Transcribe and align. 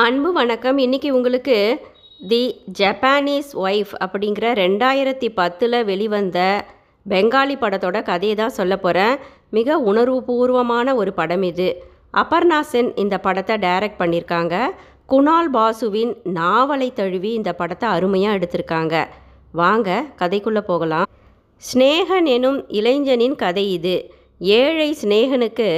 அன்பு 0.00 0.28
வணக்கம். 0.32 0.78
இன்னைக்கு 0.78 1.08
உங்களுக்கு 1.14 1.56
தி 2.28 2.64
ஜப்பானீஸ் 2.78 3.50
ஒய்ஃப் 3.64 3.90
அப்படிங்கிற 4.04 4.46
ரெண்டாயிரத்தி 4.60 5.28
பத்தில் 5.34 5.76
வெளிவந்த 5.84 6.38
பெங்காலி 7.06 7.56
படத்தோட 7.62 7.98
கதையை 8.02 8.36
தான் 8.36 8.54
சொல்ல 8.58 8.76
போகிறேன் 8.76 9.16
மிக 9.56 9.76
உணர்வுபூர்வமான 9.90 10.94
ஒரு 10.94 11.12
படம் 11.12 11.42
இது. 11.42 11.68
அபர்ணா 12.22 12.60
சென் 12.60 12.90
இந்த 12.94 13.16
படத்தை 13.18 13.56
டைரக்ட் 13.56 14.00
பண்ணியிருக்காங்க. 14.02 14.54
குணால் 15.06 15.50
பாசுவின் 15.56 16.14
நாவலை 16.38 16.88
தழுவி 16.92 17.32
இந்த 17.32 17.52
படத்தை 17.52 17.88
அருமையாக 17.88 18.38
எடுத்திருக்காங்க. 18.38 19.04
வாங்க 19.52 20.04
கதைக்குள்ளே 20.22 20.62
போகலாம். 20.70 21.08
ஸ்னேகன் 21.62 22.30
எனும் 22.36 22.58
இளைஞனின் 22.80 23.34
கதை 23.34 23.66
இது. 23.72 23.96
ஏழை 24.38 24.96
ஸ்னேகனுக்கு 25.02 25.68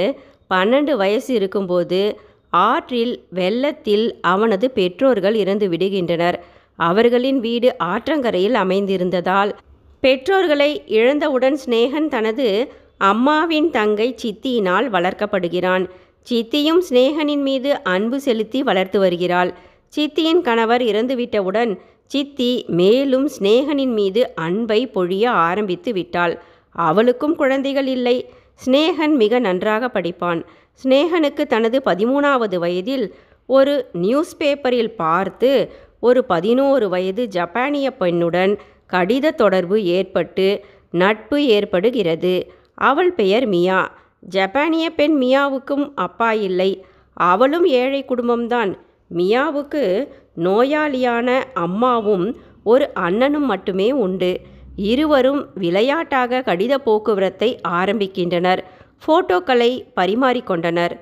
பன்னெண்டு 0.53 0.95
வயசு 1.03 1.33
இருக்கும்போது 1.33 2.01
ஆற்றில் 2.49 3.25
வெள்ளத்தில் 3.29 4.17
அவனது 4.21 4.71
பெற்றோர்கள் 4.71 5.35
இறந்து 5.35 5.67
விடுகின்றனர். 5.67 6.35
அவர்களின் 6.75 7.39
வீடு 7.39 7.75
ஆற்றங்கரையில் 7.79 8.53
அமைந்திருந்ததால் 8.53 9.51
பெற்றோர்களை 9.99 10.83
இழந்தவுடன் 10.85 11.57
சிநேகன் 11.65 12.07
தனது 12.07 12.71
அம்மாவின் 12.97 13.71
தங்கை 13.71 14.15
சித்தியினால் 14.23 14.89
வளர்க்கப்படுகிறான். 14.89 15.89
சித்தியும் 16.29 16.81
சிநேகனின் 16.89 17.41
மீது 17.41 17.83
அன்பு 17.83 18.19
செலுத்தி 18.19 18.63
வளர்த்து 18.63 18.99
வருகிறாள். 18.99 19.53
சித்தியின் 19.95 20.41
கணவர் 20.41 20.81
இறந்துவிட்டவுடன் 20.81 21.77
சித்தி 22.05 22.65
மேலும் 22.67 23.29
சிநேகனின் 23.39 23.93
மீது 23.93 24.35
அன்பை 24.35 24.87
பொழிய 24.87 25.25
ஆரம்பித்து 25.25 25.93
விட்டாள். 25.93 26.39
அவளுக்கும் 26.71 27.35
குழந்தைகள் 27.35 27.87
இல்லை. 27.87 28.29
ஸ்னேகன் 28.65 29.15
மிக 29.15 29.39
நன்றாக 29.39 29.89
படிப்பான். 29.93 30.45
ஸ்னேகனுக்கு 30.83 31.43
தனது 31.45 31.81
பதிமூணாவது 31.85 32.55
வயதில் 32.55 33.15
ஒரு 33.45 33.89
நியூஸ் 33.93 34.37
பேப்பரில் 34.37 34.95
பார்த்து 34.95 35.71
ஒரு 35.99 36.25
பதினோரு 36.25 36.89
வயது 36.89 37.27
ஜப்பானிய 37.27 37.93
பெண்ணுடன் 37.99 38.57
கடித 38.93 39.29
தொடர்பு 39.29 39.83
ஏற்பட்டு 39.83 40.65
நட்பு 40.91 41.45
ஏற்படுகிறது. 41.45 42.51
அவள் 42.73 43.13
பெயர் 43.13 43.45
மியா. 43.45 43.91
ஜப்பானிய 44.19 44.89
பெண் 44.89 45.21
மியாவுக்கும் 45.21 45.91
அப்பா 45.95 46.31
இல்லை. 46.31 46.85
அவளும் 47.13 47.65
ஏழை 47.65 48.05
குடும்பம்தான். 48.07 48.71
மியாவுக்கு 49.15 50.07
நோயாளியான 50.37 51.43
அம்மாவும் 51.53 52.37
ஒரு 52.63 52.89
அண்ணனும் 52.93 53.45
மட்டுமே 53.45 53.91
உண்டு. 53.91 54.39
இருவரும் 54.75 55.47
விளையாட்டாக 55.55 56.43
கடித 56.45 56.75
போக்குவரத்தை 56.75 57.59
ஆரம்பிக்கின்றனர். 57.67 58.63
ஃபோட்டோக்களை 59.03 59.71
பரிமாறிக்கொண்டனர். 59.95 60.99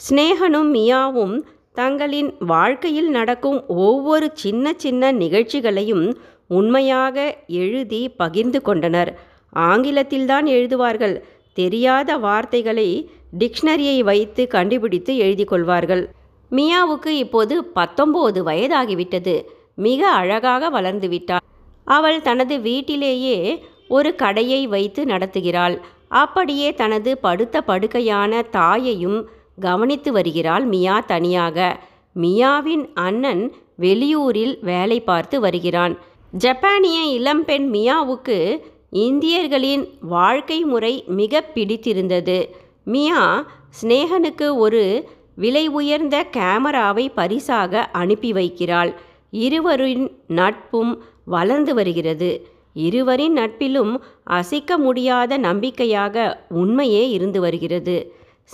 ஸ்னேகனும் 0.00 0.70
மியாவும் 0.74 1.36
தங்களின் 1.74 2.34
வாழ்க்கையில் 2.38 3.10
நடக்கும் 3.10 3.68
ஒவ்வொரு 3.68 4.30
சின்ன 4.34 4.72
சின்ன 4.76 5.12
நிகழ்ச்சிகளையும் 5.12 6.18
உண்மையாக 6.48 7.36
எழுதி 7.46 8.08
பகிர்ந்து 8.08 8.62
கொண்டனர். 8.62 9.18
ஆங்கிலத்தில்தான் 9.56 10.46
எழுதுவார்கள். 10.56 11.20
தெரியாத 11.54 12.16
வார்த்தைகளை 12.16 13.10
டிக்ஷனரியை 13.38 14.00
வைத்து 14.00 14.46
கண்டுபிடித்து 14.46 15.16
எழுதி 15.16 15.44
கொள்வார்கள். 15.44 16.10
மியாவுக்கு 16.50 17.06
இப்போது 17.06 17.72
பத்தொம்போது 17.74 18.40
வயதாகிவிட்டது. 18.46 19.44
மிக 19.74 20.10
அழகாக 20.10 20.68
வளர்ந்து 20.70 21.08
விட்டாள். 21.08 21.44
அவள் 21.84 22.22
தனது 22.22 22.60
வீட்டிலேயே 22.60 23.64
ஒரு 23.88 24.14
கடையை 24.14 24.66
வைத்து 24.66 25.04
நடத்துகிறாள். 25.04 25.78
அப்படியே 26.08 26.74
தனது 26.74 27.18
படுத்த 27.18 27.62
படுக்கையான 27.66 28.42
தாயையும் 28.50 29.28
கவனித்து 29.60 30.12
வருகிறாள் 30.12 30.64
மியா 30.64 31.00
தனியாக. 31.00 31.80
மியாவின் 32.20 32.90
அண்ணன் 32.94 33.54
வெளியூரில் 33.78 34.58
வேலை 34.60 35.00
பார்த்து 35.00 35.40
வருகிறான். 35.40 35.98
ஜப்பானிய 36.32 37.02
இளம்பெண் 37.02 37.74
மியாவுக்கு 37.74 38.60
இந்தியர்களின் 38.90 39.88
வாழ்க்கை 40.00 40.64
முறை 40.64 41.04
மிக 41.06 41.40
பிடித்திருந்தது. 41.40 42.56
மியா 42.84 43.46
ஸ்னேகனுக்கு 43.82 44.56
ஒரு 44.56 45.08
விலை 45.36 45.68
உயர்ந்த 45.68 46.24
கேமராவை 46.24 47.08
பரிசாக 47.08 47.84
அனுப்பி 47.84 48.32
வைக்கிறாள். 48.32 48.94
இருவரின் 49.30 50.20
நட்பும் 50.26 51.02
வளர்ந்து 51.24 51.74
வருகிறது. 51.74 52.48
இருவரின் 52.84 53.36
நட்பிலும் 53.38 53.94
அசைக்க 54.24 54.78
முடியாத 54.78 55.38
நம்பிக்கையாக 55.38 56.44
உண்மையே 56.48 57.10
இருந்து 57.10 57.40
வருகிறது. 57.40 57.96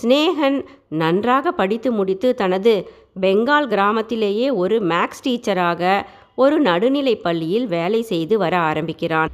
ஸ்னேகன் 0.03 0.65
நன்றாக 0.89 1.51
படித்து 1.51 1.91
முடித்து 1.91 2.35
தனது 2.35 2.73
பெங்கால் 3.21 3.67
கிராமத்திலேயே 3.67 4.47
ஒரு 4.53 4.77
மேக்ஸ் 4.81 5.23
டீச்சராக 5.23 6.01
ஒரு 6.35 6.59
நடுநிலை 6.59 7.15
பள்ளியில் 7.15 7.67
வேலை 7.67 8.01
செய்து 8.01 8.37
வர 8.37 8.57
ஆரம்பிக்கிறான். 8.59 9.31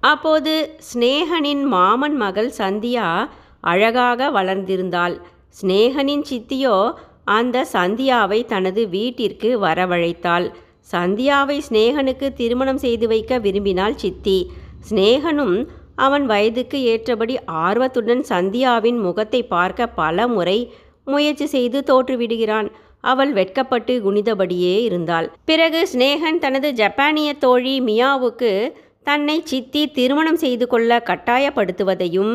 அப்போது 0.00 0.52
ஸ்னேகனின் 0.88 1.64
மாமன் 1.64 2.16
மகள் 2.16 2.52
சந்தியா 2.58 3.28
அழகாக 3.60 4.30
வளர்ந்திருந்தாள். 4.30 5.16
ஸ்னேகனின் 5.60 6.24
சித்தியோ 6.30 6.76
அந்த 7.24 7.66
சந்தியாவை 7.72 8.44
தனது 8.44 8.88
வீட்டிற்கு 8.88 9.50
வரவழைத்தாள். 9.60 10.46
சந்தியாவை 10.90 11.56
ஸ்னேகனுக்கு 11.68 12.32
திருமணம் 12.32 12.78
செய்து 12.78 13.06
வைக்க 13.08 13.38
விரும்பினாள் 13.38 13.94
சித்தி. 13.94 14.50
சிநேகனும் 14.90 15.56
அவன் 15.96 16.26
வயதுக்கு 16.26 16.82
ஏற்றபடி 16.82 17.34
ஆர்வத்துடன் 17.44 18.22
சந்தியாவின் 18.28 18.98
முகத்தை 18.98 19.42
பார்க்க 19.42 19.86
பல 19.86 20.26
முறை 20.28 20.58
முயற்சி 21.04 21.46
செய்து 21.46 21.78
தோற்றுவிடுகிறான். 21.86 22.68
அவள் 23.00 23.32
வெட்கப்பட்டு 23.32 23.94
குனிதபடியே 23.98 24.82
இருந்தாள். 24.82 25.32
பிறகு 25.44 25.88
ஸ்னேகன் 25.92 26.38
தனது 26.38 26.72
ஜப்பானிய 26.72 27.34
தோழி 27.34 27.80
மியாவுக்கு 27.80 28.72
தன்னை 29.02 29.40
சித்தி 29.44 29.82
திருமணம் 29.86 30.36
செய்து 30.36 30.66
கொள்ள 30.66 31.02
கட்டாயப்படுத்துவதையும் 31.06 32.34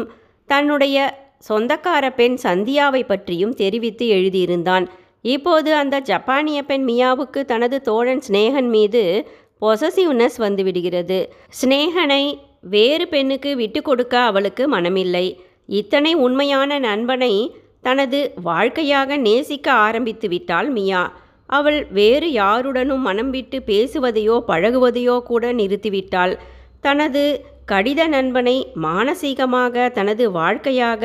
தன்னுடைய 0.50 0.97
சொந்தக்கார 1.50 2.06
பெண் 2.16 2.38
சந்தியாவை 2.44 3.02
பற்றியும் 3.08 3.53
தெரிவித்து 3.53 4.08
எழுதியிருந்தான். 4.08 4.85
இப்போது 5.34 5.70
அந்த 5.82 5.96
ஜப்பானிய 6.10 6.60
பெண் 6.70 6.86
மியாவுக்கு 6.90 7.42
தனது 7.52 7.78
தோழன் 7.82 8.24
ஸ்னேகன் 8.28 8.70
மீது 8.76 9.04
பொசசிவ்னஸ் 9.62 10.38
வந்துவிடுகிறது. 10.46 11.20
ஸ்னேகனை 11.60 12.24
வேறு 12.74 13.06
பெண்ணுக்கு 13.08 13.52
விட்டு 13.56 13.80
கொடுக்க 13.82 14.16
அவளுக்கு 14.30 14.64
மனமில்லை. 14.76 15.28
இத்தனை 15.80 16.12
உண்மையான 16.26 16.80
நண்பனை 16.80 17.34
தனது 17.82 18.20
வாழ்க்கையாக 18.50 19.18
நேசிக்க 19.28 19.68
ஆரம்பித்து 19.86 20.28
விட்டாள் 20.30 20.70
மியா. 20.78 21.04
அவள் 21.50 21.80
வேறு 21.98 22.28
யாருடனும் 22.32 23.04
மனம் 23.09 23.32
விட்டு 23.36 23.58
பேசுவதையோ 23.70 24.36
பழகுவதையோ 24.50 25.16
கூட 25.30 25.52
நிறுத்திவிட்டாள் 25.59 26.34
தனது 26.86 27.24
கடித 27.72 28.02
நண்பனை 28.16 28.58
மானசீகமாக 28.86 29.86
தனது 29.98 30.26
வாழ்க்கையாக 30.32 31.04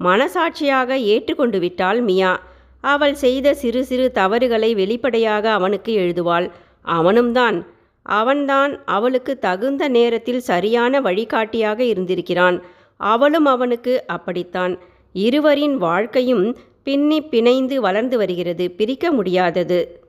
மனசாட்சியாக 0.00 0.90
ஏற்றுக்கொண்டு 1.12 1.58
விட்டாள் 1.64 2.00
மியா. 2.08 2.32
அவள் 2.80 3.14
செய்த 3.14 3.54
சிறு 3.54 3.84
சிறு 3.84 4.12
தவறுகளை 4.12 4.74
வெளிப்படையாக 4.74 5.50
அவனுக்கு 5.50 5.92
எழுதுவாள். 5.98 6.50
அவனும்தான் 6.82 7.66
அவன்தான் 8.02 8.84
அவளுக்கு 8.84 9.38
தகுந்த 9.38 9.88
நேரத்தில் 9.88 10.40
சரியான 10.40 11.00
வழிகாட்டியாக 11.00 11.84
இருந்திருக்கிறான். 11.84 12.62
அவளும் 12.96 13.44
அவனுக்கு 13.44 14.06
அப்படித்தான். 14.06 14.78
இருவரின் 15.12 15.76
வாழ்க்கையும் 15.76 16.58
பின்னி 16.82 17.22
பிணைந்து 17.22 17.74
வளர்ந்து 17.74 18.16
வருகிறது. 18.16 18.70
பிரிக்க 18.70 19.12
முடியாதது. 19.12 20.00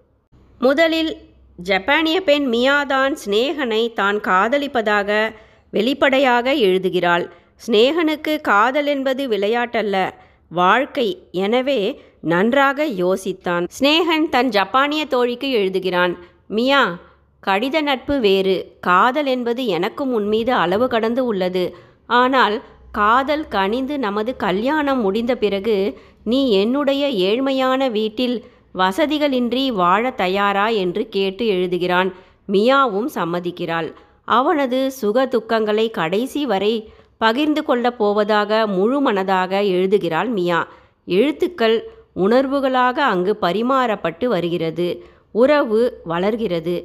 முதலில் 0.59 1.17
ஜப்பானிய 1.57 2.21
பெண் 2.21 2.53
மியாதான் 2.53 3.13
ஸ்னேகனை 3.25 3.93
தான் 3.93 4.17
காதலிப்பதாக 4.17 5.31
வெளிப்படையாக 5.71 6.53
எழுதுகிறாள். 6.53 7.31
ஸ்னேகனுக்கு 7.67 8.41
காதல் 8.41 8.85
என்பது 8.85 9.27
விளையாட்டல்ல. 9.27 10.09
வாழ்க்கை. 10.49 11.27
எனவே 11.31 12.01
நன்றாக 12.21 12.85
யோசித்தான். 12.85 13.67
ஸ்னேகன் 13.79 14.29
தன் 14.29 14.49
ஜப்பானிய 14.49 15.05
தோழிக்கு 15.05 15.49
எழுதுகிறான் 15.51 16.17
மியா 16.47 16.99
கடித 17.47 17.81
நட்பு 17.81 18.19
வேறு. 18.19 18.77
காதல் 18.79 19.25
என்பது 19.25 19.65
எனக்கும் 19.65 20.13
உன்மீது 20.13 20.53
அளவு 20.53 20.87
கடந்து 20.87 21.25
உள்ளது. 21.25 21.75
ஆனால் 22.07 22.63
காதல் 22.91 23.47
கனிந்து 23.47 23.99
நமது 23.99 24.35
கல்யாணம் 24.35 25.01
முடிந்த 25.01 25.35
பிறகு 25.35 25.97
நீ 26.23 26.51
என்னுடைய 26.51 27.33
ஏழ்மையான 27.33 27.91
வீட்டில் 27.91 28.43
வசதிகளின்றி 28.75 29.67
வாழ 29.67 30.11
தயாரா? 30.11 30.67
என்று 30.67 31.09
கேட்டு 31.09 31.45
எழுதுகிறான். 31.45 32.13
மியாவும் 32.51 33.07
சம்மதிக்கிறாள். 33.15 33.93
அவனது 34.25 34.91
சுக 34.91 35.25
துக்கங்களை 35.25 35.91
கடைசி 35.91 36.45
வரை 36.45 36.91
பகிர்ந்து 37.17 37.63
கொள்ளப் 37.63 37.97
போவதாக 37.97 38.67
முழு 38.67 39.11
மனதாக 39.11 39.67
எழுதுகிறாள் 39.67 40.27
மியா. 40.27 40.67
எழுத்துக்கள் 41.05 41.91
உணர்வுகளாக 42.23 42.97
அங்கு 43.03 43.33
பரிமாறப்பட்டு 43.41 44.25
வருகிறது. 44.25 44.87
உறவு 45.31 45.81
வளர்கிறது. 46.03 46.75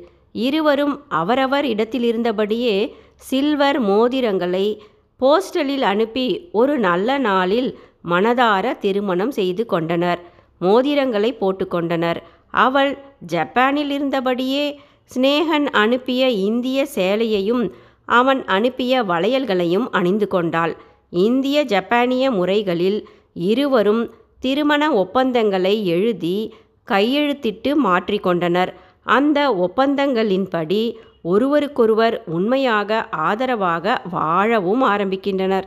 இருவரும் 0.46 0.94
அவரவர் 1.20 1.64
இடத்திலிருந்தபடியே 1.64 2.76
சில்வர் 3.28 3.78
மோதிரங்களை 3.82 4.66
போஸ்டலில் 5.20 5.84
அனுப்பி 5.92 6.26
ஒரு 6.52 6.74
நல்ல 6.78 7.18
நாளில் 7.18 7.70
மனதார 8.10 8.78
திருமணம் 8.78 9.30
செய்து 9.30 9.64
கொண்டனர். 9.66 10.20
மோதிரங்களை 10.60 11.30
போட்டுக்கொண்டனர் 11.40 12.20
அவள் 12.64 12.92
ஜப்பானில் 13.26 13.90
இருந்தபடியே 13.90 14.64
சிநேகன் 15.14 15.66
அனுப்பிய 15.72 16.22
இந்திய 16.48 16.86
சேலையையும் 16.94 17.64
அவன் 18.18 18.40
அனுப்பிய 18.44 19.02
வளையல்களையும் 19.02 19.86
அணிந்து 19.90 20.26
கொண்டாள். 20.28 20.74
இந்திய 21.10 21.58
ஜப்பானிய 21.64 22.24
முறைகளில் 22.30 22.98
இருவரும் 23.50 24.02
திருமண 24.44 24.82
ஒப்பந்தங்களை 25.02 25.74
எழுதி 25.94 26.36
கையெழுத்திட்டு 26.88 27.70
மாற்றிக்கொண்டனர் 27.84 28.70
அந்த 29.16 29.38
ஒப்பந்தங்களின்படி 29.66 30.82
ஒருவருக்கொருவர் 31.32 32.16
உண்மையாக 32.36 32.90
ஆதரவாக 33.26 33.94
வாழவும் 34.10 34.82
ஆரம்பிக்கின்றனர். 34.84 35.66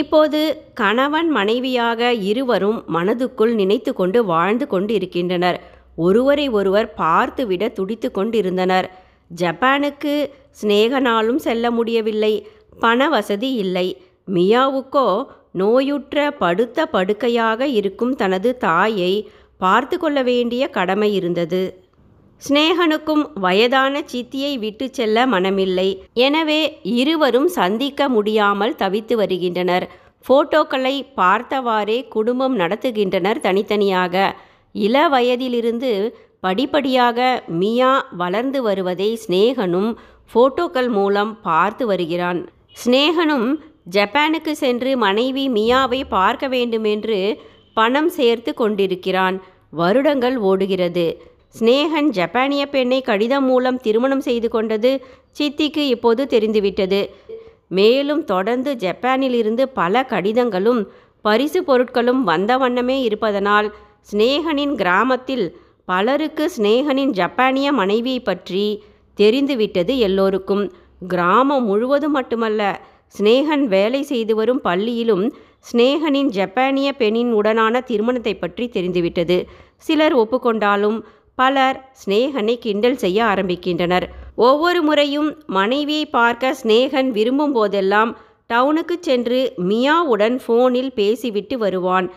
இப்போது 0.00 0.40
கணவன் 0.74 1.28
மனைவியாக 1.28 2.10
இருவரும் 2.30 2.78
மனதுக்குள் 2.94 3.52
நினைத்து 3.54 3.90
கொண்டு 3.92 4.20
வாழ்ந்து 4.24 4.66
கொண்டு 4.66 4.92
இருக்கின்றனர் 4.94 5.58
ஒருவரை 5.96 6.46
ஒருவர் 6.58 6.88
பார்த்துவிட 6.98 7.64
துடித்து 7.72 8.08
கொண்டிருந்தனர். 8.10 8.88
ஜப்பானுக்கு 9.30 10.14
சிநேகனாலும் 10.60 11.40
செல்ல 11.46 11.70
முடியவில்லை. 11.70 12.34
பண 12.80 13.08
வசதி 13.08 13.50
இல்லை. 13.64 13.86
மியாவுக்கோ 14.28 15.08
நோயுற்ற 15.60 16.16
படுத்த 16.42 16.86
படுக்கையாக 16.94 17.66
இருக்கும் 17.78 18.14
தனது 18.22 18.50
தாயை 18.58 19.12
பார்த்து 19.56 19.96
கொள்ள 19.98 20.18
வேண்டிய 20.22 20.62
கடமை 20.76 21.10
இருந்தது. 21.14 21.62
சிநேகனுக்கும் 22.42 23.22
வயதான 23.44 24.02
சித்தியை 24.12 24.54
விட்டு 24.58 24.86
செல்ல 24.90 25.26
மனமில்லை. 25.26 25.88
எனவே 26.26 26.60
இருவரும் 27.00 27.50
சந்திக்க 27.58 28.08
முடியாமல் 28.08 28.74
தவித்து 28.82 29.14
வருகின்றனர். 29.20 29.86
போட்டோக்களை 30.26 30.94
பார்த்தவாறே 31.20 31.98
குடும்பம் 32.08 32.56
நடத்துகின்றனர் 32.58 33.40
தனித்தனியாக. 33.46 34.24
இள 34.74 34.96
வயதிலிருந்து 35.08 35.92
படிப்படியாக 36.40 37.18
மியா 37.60 37.92
வளர்ந்து 38.22 38.60
வருவதை 38.62 39.08
சிநேகனும் 39.22 39.90
போட்டோக்கள் 40.34 40.90
மூலம் 40.96 41.32
பார்த்து 41.42 41.84
வருகிறான். 41.86 42.40
சிநேகனும் 42.82 43.48
ஜப்பானுக்கு 43.86 44.52
சென்று 44.52 44.96
மனைவி 44.96 45.48
மியாவை 45.48 46.00
பார்க்க 46.08 46.48
வேண்டுமென்று 46.48 47.18
பணம் 47.74 48.08
சேர்த்து 48.08 48.54
கொண்டிருக்கிறான். 48.54 49.42
வருடங்கள் 49.70 50.36
ஓடுகிறது. 50.36 51.06
சிநேகன் 51.58 52.08
ஜப்பானிய 52.08 52.66
பெண்ணை 52.66 53.00
கடிதம் 53.00 53.44
மூலம் 53.44 53.78
திருமணம் 53.78 54.20
செய்து 54.20 54.48
கொண்டது 54.48 55.04
சித்திக்கு 55.38 55.82
இப்போது 55.94 56.26
தெரிந்துவிட்டது. 56.26 57.00
மேலும் 57.68 58.24
தொடர்ந்து 58.24 58.74
ஜப்பானிலிருந்து 58.74 59.62
பல 59.62 60.04
கடிதங்களும் 60.04 60.80
பரிசு 61.24 61.60
பொருட்களும் 61.62 62.22
வந்த 62.22 62.56
வண்ணமே 62.58 63.00
இருப்பதனால் 63.02 63.68
ஸ்னேகனின் 64.12 64.74
கிராமத்தில் 64.74 65.46
பலருக்கு 65.84 66.50
சிநேகனின் 66.56 67.10
ஜப்பானிய 67.10 67.72
மனைவியை 67.72 68.20
பற்றி 68.20 68.64
தெரிந்துவிட்டது 69.14 69.98
எல்லோருக்கும். 69.98 70.64
கிராமம் 71.08 71.64
முழுவதும் 71.64 72.12
மட்டுமல்ல 72.12 72.62
சிநேகன் 73.08 73.64
வேலை 73.66 74.02
செய்து 74.02 74.34
வரும் 74.34 74.60
பள்ளியிலும் 74.60 75.24
சிநேகனின் 75.68 76.30
ஜப்பானிய 76.38 76.88
பெண்ணின் 76.92 77.32
உடனான 77.34 77.80
திருமணத்தை 77.90 78.34
பற்றி 78.34 78.64
தெரிந்துவிட்டது. 78.68 79.36
சிலர் 79.76 80.14
ஒப்புக்கொண்டாலும் 80.14 80.98
பலர் 81.34 81.78
சிநேகனை 82.00 82.54
கிண்டல் 82.58 82.98
செய்ய 83.04 83.18
ஆரம்பிக்கின்றனர். 83.24 84.06
ஒவ்வொரு 84.36 84.80
முறையும் 84.82 85.28
மனைவியை 85.46 86.06
பார்க்க 86.06 86.54
சிநேகன் 86.60 87.10
விரும்பும் 87.10 87.52
போதெல்லாம் 87.52 88.12
டவுனுக்கு 88.46 88.96
சென்று 89.00 89.40
மியாவுடன் 89.70 90.36
ஃபோனில் 90.44 90.92
பேசிவிட்டு 90.94 91.58
வருவான். 91.58 92.08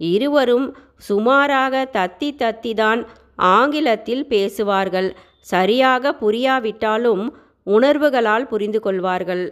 இருவரும் 0.00 0.66
சுமாராக 1.08 1.84
தத்தி 1.96 2.30
தத்தி 2.42 2.72
தான் 2.74 3.00
ஆங்கிலத்தில் 3.36 4.24
பேசுவார்கள். 4.26 5.08
சரியாக 5.52 6.12
புரியாவிட்டாலும் 6.20 7.24
உணர்வுகளால் 7.66 8.46
புரிந்து 8.46 8.80
கொள்வார்கள். 8.80 9.44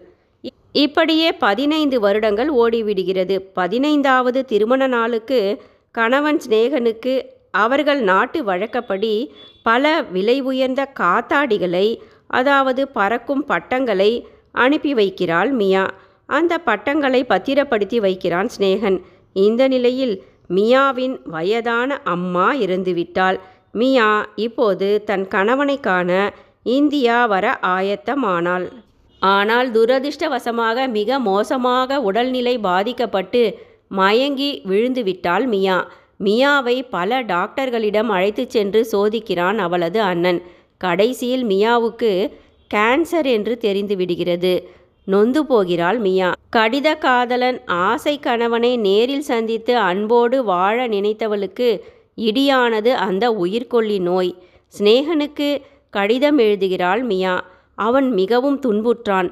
இப்படியே 0.72 1.32
பதினைந்து 1.32 2.00
வருடங்கள் 2.00 2.50
ஓடிவிடுகிறது. 2.52 3.38
பதினைந்தாவது 3.54 4.44
திருமண 4.44 4.86
நாளுக்கு 4.86 5.62
கணவன் 5.90 6.40
சிநேகனுக்கு 6.48 7.22
அவர்கள் 7.50 8.00
நாட்டு 8.00 8.44
வழக்கப்படி 8.44 9.34
பல 9.62 10.02
விலை 10.02 10.40
உயர்ந்த 10.40 10.92
காத்தாடிகளை 11.00 11.98
அதாவது 12.26 12.88
பறக்கும் 12.88 13.44
பட்டங்களை 13.44 14.26
அனுப்பி 14.52 14.94
வைக்கிறாள் 14.94 15.50
மியா. 15.50 15.90
அந்த 16.26 16.58
பட்டங்களை 16.58 17.24
பத்திரப்படுத்தி 17.24 18.00
வைக்கிறான் 18.00 18.48
சிநேகன். 18.58 19.00
இந்த 19.32 19.68
நிலையில் 19.68 20.24
மியாவின் 20.50 21.18
வயதான 21.24 22.00
அம்மா 22.04 22.54
இறந்துவிட்டாள். 22.54 23.38
மியா 23.72 24.26
இப்போது 24.36 25.04
தன் 25.04 25.28
கணவனை 25.28 25.80
காண 25.80 26.32
இந்தியா 26.62 27.26
வர 27.26 27.58
ஆயத்தமானாள். 27.62 28.70
ஆனால் 29.22 29.70
துரதிர்ஷ்டவசமாக 29.70 30.88
மிக 30.88 31.18
மோசமாக 31.18 32.00
உடல்நிலை 32.00 32.58
பாதிக்கப்பட்டு 32.58 33.42
மயங்கி 33.88 34.62
விழுந்துவிட்டாள் 34.68 35.46
மியா. 35.46 35.88
மியாவை 36.24 36.76
பல 36.90 37.20
டாக்டர்களிடம் 37.22 38.08
அழைத்துச் 38.08 38.50
சென்று 38.50 38.88
சோதிக்கிறான் 38.92 39.58
அவளது 39.58 40.00
அண்ணன். 40.00 40.42
கடைசியில் 40.76 41.44
மியாவுக்கு 41.44 42.32
கேன்சர் 42.74 43.26
என்று 43.26 43.58
தெரிந்து 43.58 43.96
விடுகிறது. 43.96 44.68
நொந்து 45.04 45.46
போகிறாள் 45.46 45.98
மியா. 45.98 46.32
கடித 46.56 46.98
காதலன் 46.98 47.58
ஆசை 47.66 48.18
கணவனை 48.18 48.76
நேரில் 48.76 49.20
சந்தித்து 49.20 49.76
அன்போடு 49.76 50.44
வாழ 50.44 50.88
நினைத்தவளுக்கு 50.88 51.80
இடியானது 52.16 52.88
அந்த 52.88 53.30
உயிர்கொல்லி 53.30 53.98
நோய். 53.98 54.34
சிநேகனுக்கு 54.78 55.62
கடிதம் 55.90 56.38
எழுதுகிறாள் 56.38 57.02
மியா. 57.02 57.44
அவன் 57.74 58.10
மிகவும் 58.10 58.60
துன்புற்றான். 58.60 59.30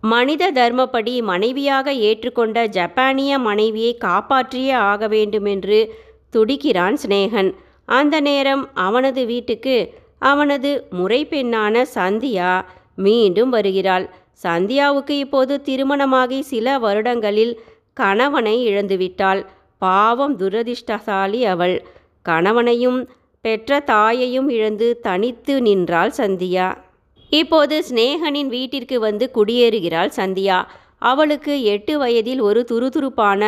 மனித 0.00 0.52
தர்மப்படி 0.52 1.22
மனைவியாக 1.22 1.92
ஏற்றுக்கொண்ட 1.92 2.66
ஜப்பானிய 2.66 3.38
மனைவியை 3.38 3.98
காப்பாற்றியே 4.04 4.72
ஆக 4.72 5.08
வேண்டுமென்று 5.08 5.94
துடிக்கிறான் 6.30 6.96
சிநேகன். 6.96 7.54
அந்த 7.84 8.20
நேரம் 8.20 8.68
அவனது 8.74 9.26
வீட்டுக்கு 9.26 9.94
அவனது 10.18 10.86
முறை 10.90 11.26
பெண்ணான 11.26 11.84
சந்தியா 11.94 12.64
மீண்டும் 12.96 13.50
வருகிறாள். 13.50 14.10
சந்தியாவுக்கு 14.32 15.18
இப்போது 15.18 15.62
திருமணமாகி 15.62 16.42
சில 16.42 16.78
வருடங்களில் 16.78 17.60
கணவனை 17.94 18.64
இழந்துவிட்டாள். 18.64 19.46
பாவம் 19.78 20.38
துரதிர்ஷ்டசாலி 20.38 21.44
அவள். 21.44 21.86
கணவனையும் 22.22 23.08
பெற்ற 23.40 23.80
தாயையும் 23.80 24.48
இழந்து 24.48 25.00
தனித்து 25.00 25.62
நின்றாள் 25.62 26.12
சந்தியா. 26.16 26.86
இப்போது 27.30 27.84
சிநேகனின் 27.88 28.46
வீட்டிற்கு 28.46 29.00
வந்து 29.00 29.30
குடியேறுகிறாள் 29.34 30.12
சந்தியா. 30.16 30.64
அவளுக்கு 30.98 31.62
எட்டு 31.62 31.98
வயதில் 31.98 32.40
ஒரு 32.40 32.64
துருதுருப்பான 32.70 33.42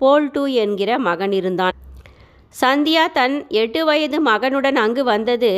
போல்டு 0.00 0.52
என்கிற 0.52 0.98
மகன் 0.98 1.32
இருந்தான். 1.32 1.72
சந்தியா 2.62 3.04
தன் 3.12 3.48
எட்டு 3.48 3.84
வயது 3.84 4.22
மகனுடன் 4.22 4.76
அங்கு 4.76 5.04
வந்தது 5.04 5.52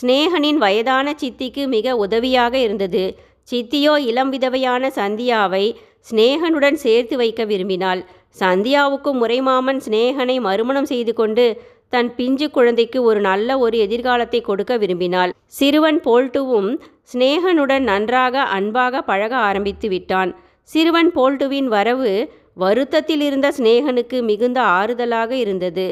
சிநேகனின் 0.00 0.56
வயதான 0.56 1.14
சித்திக்கு 1.20 1.66
மிக 1.66 1.96
உதவியாக 1.96 2.58
இருந்தது. 2.58 3.04
சித்தியோ 3.50 3.96
இளம் 3.96 4.32
விதவையான 4.32 4.90
சந்தியாவை 4.94 5.64
சிநேகனுடன் 6.10 6.78
சேர்த்து 6.84 7.16
வைக்க 7.16 7.44
விரும்பினாள். 7.44 8.04
சந்தியாவுக்கும் 8.40 9.18
முறைமாமன் 9.22 9.80
சிநேகனை 9.86 10.40
மறுமணம் 10.40 10.84
செய்து 10.84 11.14
கொண்டு 11.14 11.62
தன் 11.92 12.10
பிஞ்சு 12.14 12.46
குழந்தைக்கு 12.50 12.98
ஒரு 13.02 13.20
நல்ல 13.20 13.58
ஒரு 13.58 13.76
எதிர்காலத்தை 13.78 14.40
கொடுக்க 14.40 14.72
விரும்பினாள். 14.76 15.32
சிறுவன் 15.58 15.98
போல்ட்டுவும் 16.00 16.70
சிநேகனுடன் 17.12 17.84
நன்றாக 17.90 18.44
அன்பாக 18.56 19.02
பழக 19.02 19.32
ஆரம்பித்து 19.48 19.88
விட்டான். 19.88 20.30
சிறுவன் 20.68 21.10
போல்ட்டுவின் 21.14 21.68
வரவு 21.68 22.12
வருத்தத்தில் 22.54 23.20
இருந்த 23.20 23.48
சிநேகனுக்கு 23.58 24.18
மிகுந்த 24.22 24.58
ஆறுதலாக 24.78 25.30
இருந்தது. 25.44 25.86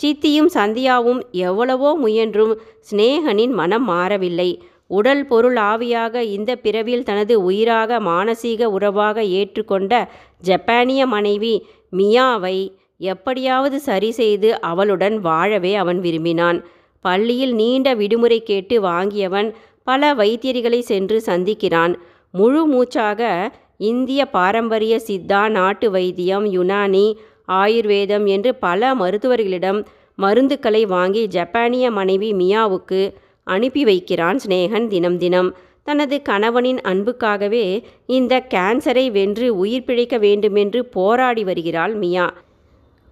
சித்தியும் 0.00 0.50
சந்தியாவும் 0.54 1.20
எவ்வளவோ 1.30 1.90
முயன்றும் 1.96 2.54
சிநேகனின் 2.90 3.54
மனம் 3.54 3.86
மாறவில்லை. 3.88 4.50
உடல் 4.90 5.22
பொருள் 5.26 5.58
ஆவியாக 5.70 6.14
இந்த 6.36 6.50
பிறவில் 6.56 7.04
தனது 7.04 7.34
உயிராக 7.42 8.00
மானசீக 8.00 8.64
உறவாக 8.70 9.22
ஏற்றுக்கொண்ட 9.38 9.92
ஜப்பானிய 10.40 11.06
மனைவி 11.06 11.54
மியாவை 11.92 12.58
எப்படியாவது 12.98 13.80
சரி 13.80 14.10
செய்து 14.10 14.60
அவளுடன் 14.60 15.18
வாழவே 15.18 15.74
அவன் 15.74 16.00
விரும்பினான். 16.00 16.64
பள்ளியில் 17.00 17.54
நீண்ட 17.54 17.94
விடுமுறை 17.94 18.42
கேட்டு 18.42 18.82
வாங்கியவன் 18.82 19.52
பல 19.84 20.14
வைத்தியர்களை 20.14 20.78
சென்று 20.78 21.22
சந்திக்கிறான். 21.26 21.94
முழு 22.30 22.66
மூச்சாக 22.66 23.52
இந்திய 23.76 24.26
பாரம்பரிய 24.26 25.00
சித்தா 25.06 25.48
நாட்டு 25.48 25.90
வைத்தியம் 25.90 26.46
யுனானி 26.52 27.14
ஆயுர்வேதம் 27.48 28.26
என்று 28.26 28.54
பல 28.54 28.94
மருத்துவர்களிடம் 28.94 29.86
மருந்துக்களை 30.18 30.86
வாங்கி 30.86 31.26
ஜப்பானிய 31.26 31.90
மனைவி 31.90 32.32
மியாவுக்கு 32.32 33.12
அனுப்பி 33.44 33.84
வைக்கிறான் 33.84 34.38
சிநேகன் 34.38 34.86
தினம் 34.86 35.18
தினம். 35.18 35.54
தனது 35.82 36.22
கணவனின் 36.22 36.80
அன்புக்காகவே 36.80 37.82
இந்த 38.06 38.46
கேன்சரை 38.54 39.10
வென்று 39.10 39.56
உயிர் 39.56 39.84
பிழைக்க 39.84 40.18
வேண்டுமென்று 40.18 40.84
போராடி 40.86 41.44
வருகிறாள் 41.44 41.94
மியா. 41.94 42.26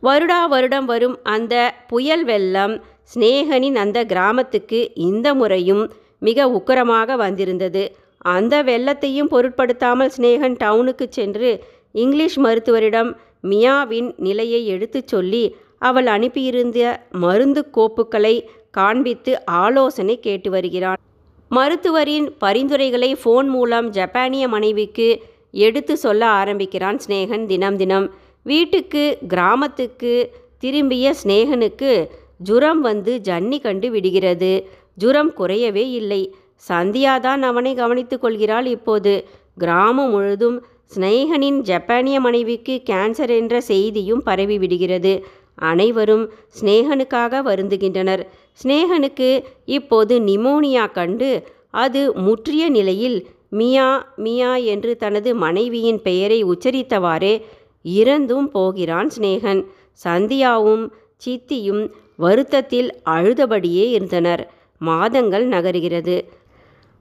வருடா 0.04 0.38
வருடம் 0.48 0.84
வரும் 0.84 1.16
அந்த 1.22 1.54
புயல் 1.86 2.24
வெள்ளம் 2.24 2.74
ஸ்நேகனின் 3.14 3.76
அந்த 3.82 3.98
கிராமத்துக்கு 4.04 4.80
இந்த 5.08 5.34
முறையும் 5.34 5.82
மிக 6.18 6.46
உக்கரமாக 6.48 7.16
வந்திருந்தது. 7.16 7.82
அந்த 8.18 8.54
வெள்ளத்தையும் 8.62 9.30
பொருட்படுத்தாமல் 9.34 10.12
ஸ்நேகன் 10.16 10.56
டவுனுக்கு 10.56 11.06
சென்று 11.10 11.50
இங்கிலீஷ் 11.92 12.38
மருத்துவரிடம் 12.38 13.10
மியாவின் 13.42 14.10
நிலையை 14.16 14.60
எடுத்துச் 14.66 15.08
சொல்லி 15.08 15.44
அவள் 15.78 16.06
அனுப்பியிருந்த 16.06 16.78
மருந்து 17.24 17.62
கோப்புகளை 17.76 18.34
காண்பித்து 18.70 19.32
ஆலோசனை 19.44 20.16
கேட்டு 20.20 20.50
வருகிறான். 20.50 21.00
மருத்துவரின் 21.50 22.28
பரிந்துரைகளை 22.40 23.10
ஃபோன் 23.22 23.48
மூலம் 23.56 23.88
ஜப்பானிய 23.90 24.44
மனைவிக்கு 24.48 25.08
எடுத்து 25.66 25.94
சொல்ல 25.96 26.22
ஆரம்பிக்கிறான் 26.40 26.98
ஸ்நேகன் 27.06 27.44
தினம் 27.46 27.76
தினம். 27.76 28.06
வீட்டுக்கு 28.46 29.18
கிராமத்துக்கு 29.28 30.12
திரும்பிய 30.58 31.14
சிநேகனுக்கு 31.22 31.92
ஜுரம் 32.38 32.80
வந்து 32.80 33.20
ஜன்னி 33.24 33.60
கண்டு 33.60 33.90
விடுகிறது. 33.90 34.52
ஜுரம் 34.94 35.32
குறையவே 35.32 35.84
இல்லை. 36.00 36.34
சந்தியாதான் 36.68 37.42
அவனை 37.42 37.74
கவனித்து 37.74 38.18
கொள்கிறாள் 38.18 38.66
இப்போது. 38.66 39.12
கிராமம் 39.58 40.10
முழுதும் 40.10 40.58
ஸ்நேகனின் 40.94 41.58
ஜப்பானிய 41.60 42.20
மனைவிக்கு 42.20 42.82
கேன்சர் 42.90 43.32
என்ற 43.36 43.60
செய்தியும் 43.60 44.22
பரவி 44.22 44.58
விடுகிறது. 44.58 45.12
அனைவரும் 45.54 46.24
ஸ்நேகனுக்காக 46.60 47.42
வருந்துகின்றனர். 47.42 48.22
ஸ்நேகனுக்கு 48.62 49.44
இப்போது 49.64 50.14
நிமோனியா 50.20 50.92
கண்டு 50.92 51.30
அது 51.70 52.00
முற்றிய 52.16 52.68
நிலையில் 52.68 53.18
மியா 53.50 53.88
மியா 54.16 54.56
என்று 54.56 54.96
தனது 54.96 55.34
மனைவியின் 55.34 56.02
பெயரை 56.02 56.44
உச்சரித்தவாறே 56.44 57.34
இறந்தும் 57.84 58.48
போகிறான் 58.50 59.10
சிநேகன். 59.10 59.64
சந்தியாவும் 60.04 60.90
சித்தியும் 61.24 61.90
வருத்தத்தில் 62.16 63.00
அழுதபடியே 63.04 63.84
இருந்தனர். 63.90 64.50
மாதங்கள் 64.78 65.48
நகருகிறது. 65.48 66.22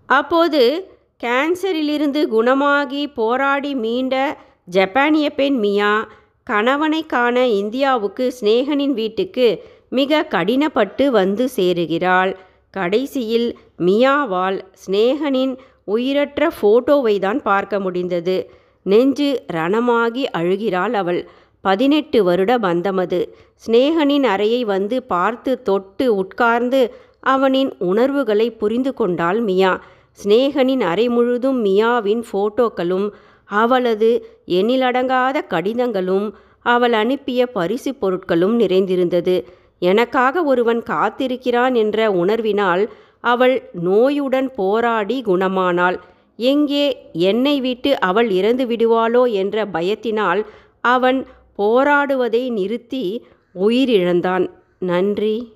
அப்போது 0.06 0.88
கேன்சரிலிருந்து 1.24 2.22
குணமாகி 2.28 3.08
போராடி 3.14 3.76
மீண்ட 3.76 4.38
ஜப்பானிய 4.66 5.30
பெண் 5.30 5.58
மியா 5.58 6.08
கணவனை 6.44 7.06
காண 7.06 7.48
இந்தியாவுக்கு 7.48 8.34
சிநேகனின் 8.42 8.94
வீட்டுக்கு 8.94 9.64
மிக 9.90 10.28
கடினப்பட்டு 10.30 11.08
வந்து 11.08 11.50
சேருகிறாள். 11.56 12.36
கடைசியில் 12.70 13.58
மியாவால் 13.78 14.60
சிநேகனின் 14.86 15.58
உயிரற்ற 15.84 16.52
ஃபோட்டோவை 16.62 17.20
தான் 17.20 17.42
பார்க்க 17.42 17.80
முடிந்தது. 17.80 18.38
நெஞ்சு 18.84 19.30
ரணமாகி 19.54 20.24
அழுகிறாள் 20.38 20.94
அவள். 20.94 21.22
பதினெட்டு 21.62 22.24
வருட 22.24 22.58
பந்தமது. 22.58 23.20
சிநேகனின் 23.66 24.24
அறையை 24.24 24.64
வந்து 24.64 25.04
பார்த்து 25.04 25.62
தொட்டு 25.62 26.16
உட்கார்ந்து 26.16 26.82
அவனின் 27.20 27.74
உணர்வுகளை 27.80 28.52
புரிந்து 28.52 28.94
கொண்டாள் 28.94 29.40
மியா. 29.42 29.82
சிநேகனின் 30.24 30.82
அறை 30.82 31.10
முழுதும் 31.10 31.66
மியாவின் 31.66 32.24
ஃபோட்டோக்களும் 32.32 33.08
அவளது 33.50 34.10
எண்ணிலடங்காத 34.48 35.38
கடிதங்களும் 35.48 36.28
அவள் 36.62 36.94
அனுப்பிய 36.94 37.48
பரிசு 37.48 37.92
பொருட்களும் 38.02 38.56
நிறைந்திருந்தது. 38.56 39.36
எனக்காக 39.80 40.44
ஒருவன் 40.44 40.82
காத்திருக்கிறான் 40.90 41.74
என்ற 41.74 42.10
உணர்வினால் 42.12 42.84
அவள் 43.22 43.56
நோயுடன் 43.74 44.50
போராடி 44.56 45.24
குணமானாள். 45.26 45.98
எங்கே 46.36 47.10
என்னை 47.14 47.62
விட்டு 47.62 48.00
அவள் 48.00 48.30
இறந்து 48.30 48.66
விடுவாளோ 48.66 49.32
என்ற 49.32 49.66
பயத்தினால் 49.66 50.46
அவன் 50.82 51.26
போராடுவதை 51.58 52.52
நிறுத்தி 52.52 53.26
உயிரிழந்தான். 53.56 54.48
நன்றி. 54.80 55.54